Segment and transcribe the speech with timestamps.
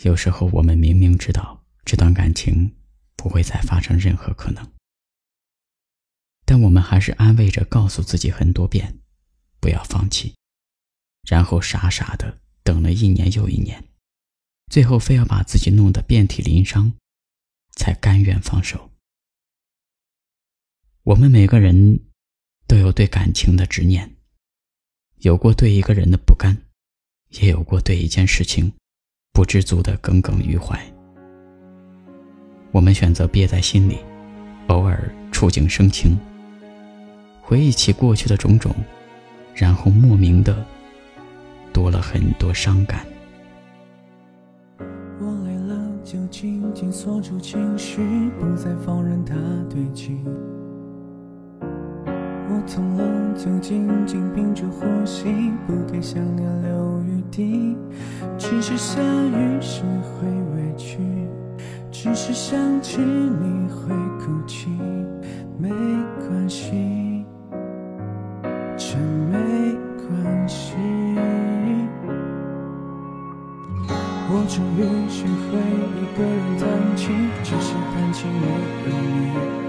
[0.00, 2.74] 有时候我们明明知道这段感情
[3.14, 4.72] 不会再发生任何可能，
[6.44, 8.98] 但我们还是安慰着告诉自己很多遍，
[9.60, 10.34] 不要放弃，
[11.28, 13.84] 然后傻傻的等了一年又一年，
[14.70, 16.94] 最后非要把自己弄得遍体鳞伤，
[17.76, 18.90] 才甘愿放手。
[21.04, 22.00] 我们每个人
[22.66, 24.16] 都有对感情的执念，
[25.18, 26.56] 有过对一个人的不甘，
[27.28, 28.72] 也有过对一件事情。
[29.34, 30.78] 不知足的耿耿于怀，
[32.70, 33.96] 我们选择憋在心里，
[34.66, 36.18] 偶尔触景生情，
[37.40, 38.70] 回忆起过去的种种，
[39.54, 40.62] 然后莫名的
[41.72, 43.06] 多了很多伤感。
[45.18, 48.02] 我累了，就紧紧锁住情绪，
[48.38, 49.34] 不再放任它
[49.70, 50.22] 堆积。
[52.50, 57.76] 我痛了，就紧紧屏住呼吸，不给想念留余地。
[58.38, 60.98] 只是下雨时会委屈，
[61.90, 64.68] 只是想起你会哭泣，
[65.58, 65.68] 没
[66.20, 67.24] 关系，
[68.76, 70.74] 真没关系。
[74.34, 75.58] 我终于学会
[75.98, 78.90] 一个人弹琴，只是弹琴没有
[79.56, 79.61] 你。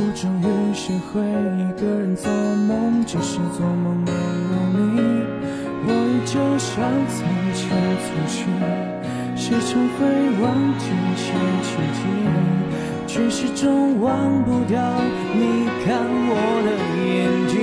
[0.00, 1.18] 我终于学会
[1.58, 4.16] 一个人做梦，只是做梦没有
[4.72, 4.78] 你。
[5.82, 6.70] 我依旧像
[7.10, 7.18] 从
[7.52, 7.66] 前
[7.98, 8.38] 粗心，
[9.34, 9.98] 时常会
[10.40, 10.46] 忘
[10.78, 11.26] 记前
[11.66, 12.00] 情景，
[13.08, 14.08] 却始终忘
[14.44, 14.78] 不掉
[15.34, 15.98] 你看
[16.30, 16.32] 我
[16.62, 16.68] 的
[17.02, 17.10] 眼
[17.48, 17.58] 睛。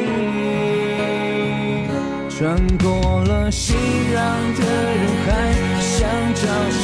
[2.30, 2.83] 穿过
[3.23, 3.73] 了熙
[4.11, 4.13] 攘
[4.59, 5.31] 的人海，
[5.80, 6.83] 想找谁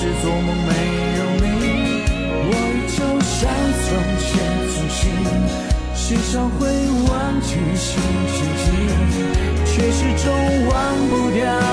[0.00, 0.72] 是做梦没
[1.18, 1.44] 有你，
[2.48, 2.50] 我
[2.88, 3.38] 就像
[3.84, 4.26] 从前
[4.70, 4.98] 粗心，
[5.94, 6.02] 时
[6.32, 6.58] 常会
[7.06, 7.12] 忘
[7.42, 7.86] 记星
[8.32, 8.64] 期几，
[9.66, 10.26] 却始终
[10.70, 10.72] 忘
[11.10, 11.69] 不掉。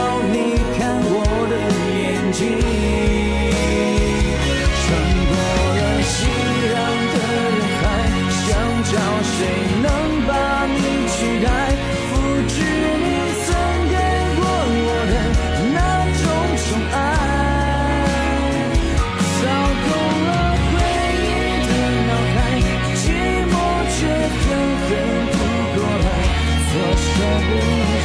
[27.18, 27.50] 总不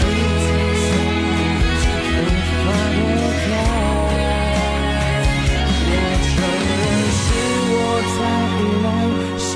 [0.00, 0.02] 知
[0.42, 0.48] 足，
[2.16, 2.18] 无
[2.64, 2.98] 法脱
[3.42, 3.44] 开。
[5.88, 5.92] 我
[6.24, 6.34] 承
[6.70, 6.80] 认
[7.20, 7.24] 是
[7.70, 7.74] 我
[8.16, 8.18] 太
[8.56, 8.86] 依赖，
[9.38, 9.50] 像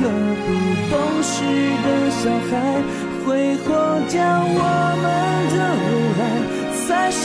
[0.00, 0.02] 个
[0.44, 0.48] 不
[0.90, 0.92] 懂
[1.22, 1.34] 事
[1.84, 2.50] 的小孩，
[3.26, 3.26] 挥
[3.58, 3.66] 霍
[4.10, 4.14] 掉
[4.44, 4.60] 我
[5.02, 5.04] 们
[5.52, 5.84] 的未
[6.18, 6.20] 来，
[6.88, 7.24] 在心。